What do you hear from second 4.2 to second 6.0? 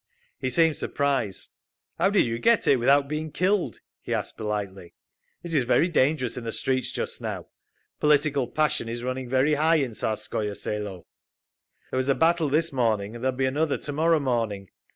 politely. "It is very